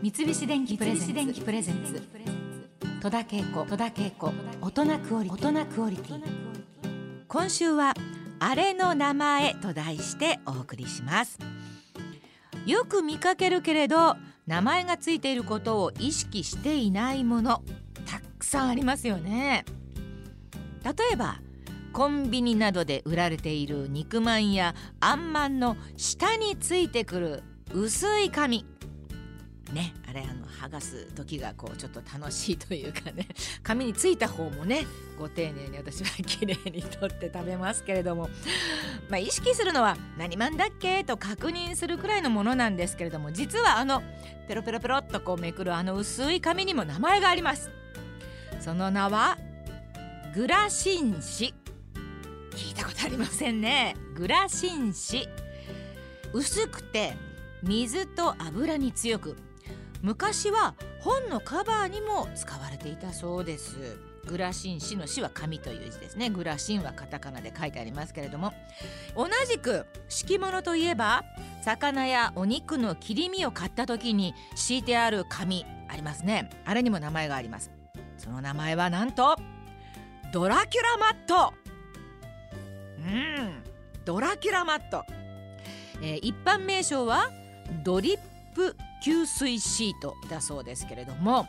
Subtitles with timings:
[0.00, 2.00] 三菱電機プレゼンツ。
[3.00, 3.66] 戸田恵子
[4.60, 5.22] 大人クオ
[5.90, 6.22] リティ。
[7.26, 7.94] 今週は
[8.38, 11.40] あれの名前と題してお送りします。
[12.64, 14.16] よく見かけるけれど
[14.46, 17.64] 名前がついていることを意識していないもの
[18.06, 19.64] たくさんありますよね。
[20.84, 21.40] 例えば
[21.92, 27.42] コンビニなどで売られている肉まんやあんまんの下についてくる
[27.72, 28.64] 薄い紙
[29.72, 33.28] ねあれあの剥がす時がこうちょっと楽しいというかね
[33.62, 34.86] 紙についた方もね
[35.18, 38.28] ご丁寧に私は綺麗に取って食べますけれども。
[39.08, 41.02] まあ意識するのは何マンだっけ？
[41.02, 44.02] と確認するくらいのものなんですけれども実はあの
[44.46, 47.70] ペロペロペロっとこうめくるあの薄い紙にも名前があります。
[48.60, 49.38] その名は
[50.34, 53.96] グラシン紙聞いたことありませんね。
[54.14, 55.26] グラシン紙
[56.34, 57.16] 薄くて
[57.62, 59.36] 水と油に強く
[60.02, 63.98] 昔は本のカバーにも使われていたそうです。
[64.26, 66.30] グラシン紙の紙は紙という字ですね。
[66.30, 68.52] グラシンはカタカナで書いてありますけれども。
[69.16, 71.24] 同じく敷物といえば
[71.62, 76.50] 魚やお肉の切り身を買った時に敷いてある紙ありますね。
[76.64, 77.70] あれにも名前があります。
[78.18, 79.36] その名前はなんと
[80.32, 81.54] ドラキュラマット。
[82.98, 83.62] うん
[84.04, 85.04] ドラキュラマット、
[86.02, 87.30] えー、一般名称は
[87.84, 88.18] ドリッ
[88.54, 88.74] プ
[89.08, 91.46] 吸水シートだそうですけれども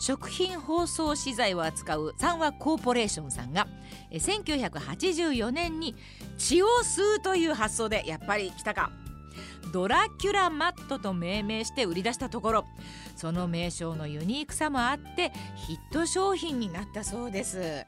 [0.00, 3.68] 食品包装資材を扱う三和コーポレーションさんが
[4.10, 5.94] 1984年に
[6.36, 8.90] 血を吸うという発想でやっぱり来たか。
[9.72, 12.64] ドラキュラマットと命名して売り出したところ
[13.16, 17.86] その名称のユニークさもあってヒット商品になったそうです。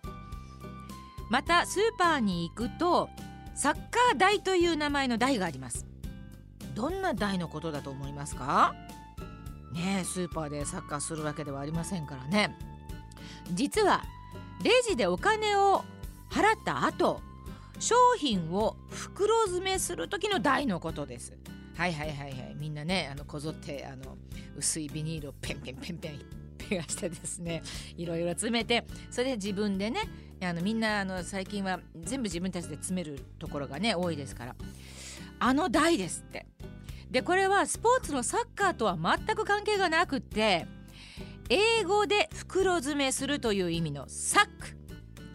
[1.30, 3.08] またスーパーに行くと
[3.54, 5.86] サッカー台という名前の台があります。
[6.74, 8.74] どんな台のことだと思いますか？
[9.72, 12.56] ねスーパーでサッカーするわけではありませんからね。
[13.52, 14.04] 実は
[14.62, 15.84] レジでお金を
[16.30, 17.20] 払った後
[17.78, 21.36] 商品を袋詰めする時の台のことです。
[21.76, 22.56] はいはいはいはい。
[22.58, 24.16] みんなねあのこぞってあの
[24.56, 27.62] 薄いビニールをペンペンペンペンペガしてですね
[27.96, 30.00] いろいろ詰めてそれで自分でね
[30.42, 34.56] あのみんなあの最近は全部自分たちで詰めるところがね多いですから
[35.38, 36.46] あの台ですって
[37.10, 40.66] でこれはスポーツのサッカーとは全く関係がなくって
[41.48, 44.76] 英語で袋詰めするという意味のサック。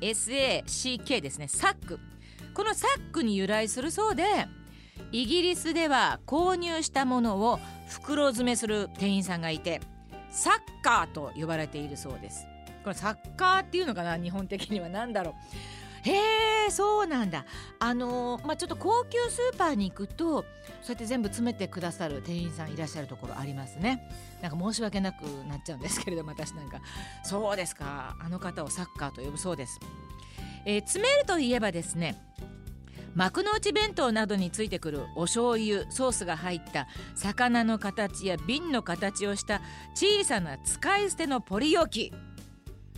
[0.02, 1.48] SACK ですね。
[1.48, 2.00] サック。
[2.54, 4.24] このサックに由来するそうで
[5.12, 9.82] イギリスでは購入したものを袋詰めする店員さんがいて
[10.30, 12.46] サッカーと呼ばれているそうです。
[12.84, 14.18] これサッカーっていうのかな？
[14.18, 15.34] 日本的には何だろ
[16.06, 16.10] う？
[16.10, 16.20] へえ
[16.72, 17.46] そうなんだ。
[17.80, 20.42] あのー、まあちょっと高級スーパーに行くと
[20.82, 24.10] そうやって全部詰めてくださる店員さんいらっしゃるところありますね。
[24.42, 26.82] なんか申し訳なくなっちゃうんですけれども私なんか。
[27.24, 28.16] そうですか。
[28.20, 29.80] あの方をサッカーと呼ぶそうです、
[30.66, 32.22] えー、詰めるといえばですね
[33.16, 39.62] 幕の内弁当などについてくるお醤油ソースが入った魚の形や瓶の形をした
[39.94, 42.12] 小さな使い捨てのポリ容器。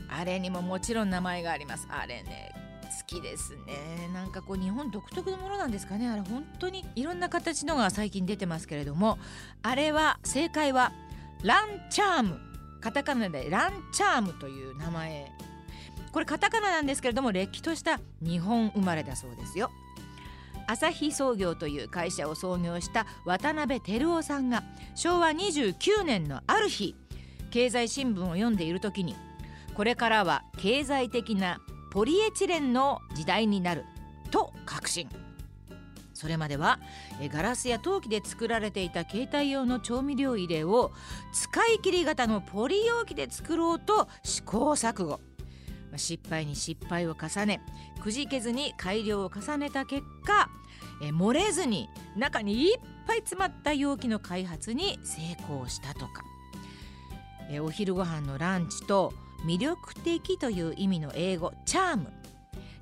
[0.07, 1.87] あれにももちろん名前があります。
[1.89, 2.53] あれね
[3.05, 4.09] きですね。
[4.13, 6.07] なんかこう日本独特のものなんですかね。
[6.07, 9.17] あれ本当にいろんな形のが最近出てますけれども。
[9.63, 10.93] あれは正解は
[11.43, 12.39] ランチャーム。
[12.81, 15.31] カタカナでランチャームという名前。
[16.11, 19.71] これカタカナなんですけれどもれっきとした日本生まれだそうですよ。
[20.67, 24.63] 朝日創業という会社を創業した渡辺照夫さんが
[24.95, 26.95] 昭和29年のある日
[27.51, 29.15] 経済新聞を読んでいる時に
[29.75, 31.59] これからは経済的な
[31.95, 33.85] ポリエチレンの時代になる
[34.29, 35.07] と確信。
[36.13, 36.81] それまでは
[37.31, 40.91] ガラスや陶器で作られていた携帯用の調味料入れを
[41.31, 45.21] 使い切り型のポリ容器で作ろうと試行錯誤。
[45.95, 47.61] 失敗に失敗を重ね
[48.01, 50.49] くじけずに改良を重ねた結果
[51.01, 56.25] え漏れずに中にいっぱい詰まった容器の開発に成功したとか。
[57.49, 59.13] えお昼ご飯のランチと
[59.45, 62.11] 魅力的という意味の英語チャーム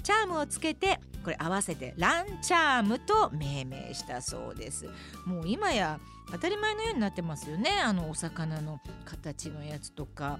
[0.02, 4.90] チャームをつけてこれ合わせてランチャームと命名したそうです。
[5.26, 6.00] もう今や
[6.32, 7.72] 当たり前のようになってますよね。
[7.82, 10.40] あのお魚の形のやつとか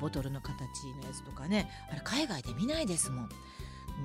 [0.00, 0.56] ボトルの形
[1.00, 1.70] のやつとかね。
[1.90, 3.28] あれ海外で見ないですもん。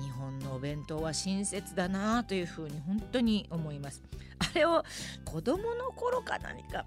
[0.00, 4.02] 日本のお弁当は親切だなというふうに本当に思います。
[4.38, 4.84] あれを
[5.24, 6.86] 子供の頃か何か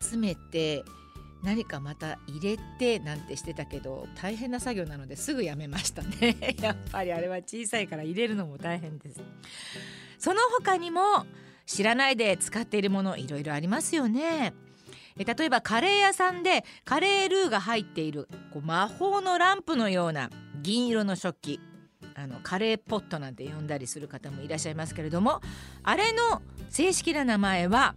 [0.00, 0.84] 集めて
[1.42, 6.36] 何かまた入れてなんてしてたけど大変な作業なのですぐやめましたね。
[6.60, 9.20] やっぱりあれは小さいから入れるのも大変です。
[10.18, 11.26] その他にも
[11.64, 14.52] 知らないで使っているものいろいろありますよね。
[15.16, 20.30] え例えばカレー屋さんでカレールーが入っているこう魔法のランプのような
[20.62, 21.60] 銀色の食器
[22.14, 25.40] あのカレーポットなんて呼んだりする方もいらっしゃいますけれども
[25.82, 27.94] あれの正式な名前は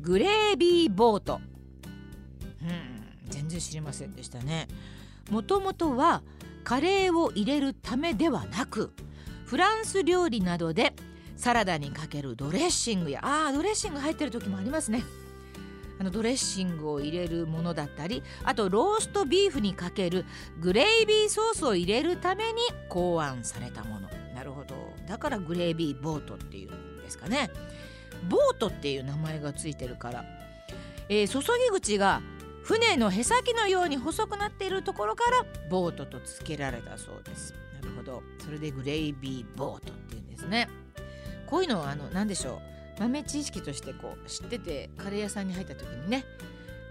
[0.00, 1.40] グレービーボート。
[2.64, 4.68] うん全然知りませんでしたね。
[5.30, 6.22] もともとは
[6.64, 8.92] カレーを入れるためではなく
[9.46, 10.94] フランス料理などで
[11.36, 15.02] サラダにかけるドレッシングやあドレッシング入ってる時もありますね。
[15.98, 20.24] あのドレッシングを入れるものだったりあとローストビーフにかける
[20.60, 24.08] グレイビーソースを入れるために考案されたもの。
[24.34, 24.74] なるほど。
[25.06, 27.50] だからグレイビーボートっていうんですかね。
[28.28, 30.24] ボートっていう名前がついてるから、
[31.08, 32.22] えー、注ぎ口が
[32.64, 37.54] 船のへさきのように細くなっているところからボートと付けられたそうです。
[37.82, 38.22] なるほど。
[38.42, 40.68] それでグレイビーボートっていうんですね。
[41.46, 42.62] こういうのはあの何でしょ
[42.96, 43.00] う。
[43.00, 46.24] 豆知識としてこう知っててカレー屋さんに入った時にね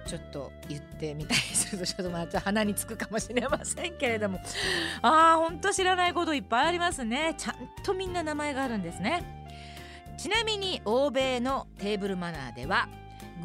[0.05, 1.71] ちょっと言ってみたりす。
[1.71, 4.39] るとちょっとまた鼻につくかもしれませんけれども。
[5.01, 7.33] あーほんと知らないこといっぱいありますね。
[7.35, 9.43] ちゃんとみんな名前があるんですね。
[10.19, 12.87] ちなみに欧米のテーブルマナーでは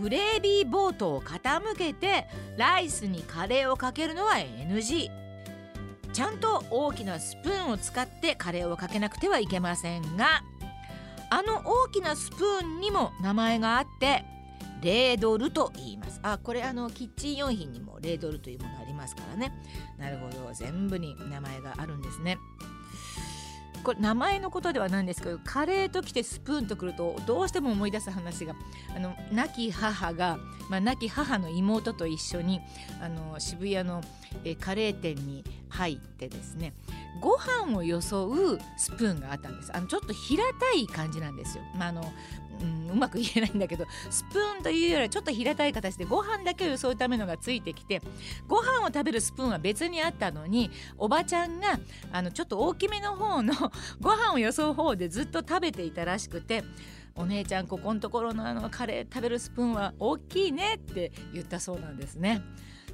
[0.00, 2.26] グレービーボートを傾けて
[2.56, 5.10] ライスにカレーをかけるのは NG
[6.12, 10.42] ちゃんと大きなスプーンを使ってカレーをかけなくてはいけませんが
[11.30, 14.24] あの大きなスプーンにも名前があって
[14.80, 16.20] レードルと言います。
[16.22, 19.52] あこれあのキッチン用品にもレードルというものありますからね。
[19.98, 20.52] なるほど。
[20.54, 22.38] 全部に名前があるんですね。
[23.84, 28.54] これ名前のことではないんですけどカレーときてスプーンとくるとどうしても思い出す話が
[28.94, 30.38] あの亡き母が、
[30.68, 32.60] まあ、亡き母の妹と一緒に
[33.00, 34.02] あの渋谷の
[34.44, 36.74] えカレー店に入ってですね
[37.20, 39.76] ご飯を装うスプーンがあったんです。
[39.76, 42.12] あのちょっと平たい感じなんですよ、まあ、あの
[42.60, 48.02] うん、うまく言えないんだけどスプーンというよりはちょっと平たい形でご飯だけをよそうためのがついてきて
[48.46, 51.78] ご飯を食べるスプーンは別にあったのにおばちゃんが
[52.12, 53.54] あのちょっと大きめの方の
[54.00, 56.64] ご飯をよそう方でずっと食べていたらしくて
[57.18, 62.40] お姉ちゃんここのところのあのカレー食べるスプーンは大きいねって言ったそうなんですね。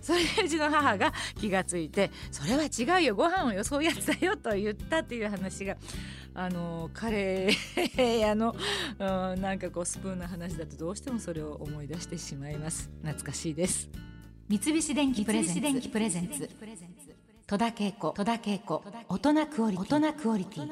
[0.00, 5.76] それでうちの母が気がついて「それは違うよご飯をよそうやつだよ」と言ったっていう話が
[6.34, 8.54] あのカレー屋の、
[8.98, 12.90] うん、なんかこうスプーンの話だとどうしてもそれを思い出してしまいます。
[13.02, 13.88] 懐かしいです。
[14.48, 15.42] 三菱電機プレ
[16.10, 16.50] ゼンツ。
[17.46, 20.70] 戸田恵子大人クオリティ